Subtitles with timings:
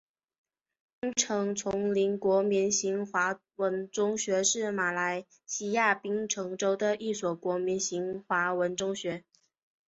[0.99, 9.23] 槟城锺灵国民型华文中学是马来西亚槟城州的一所国民型华文中学。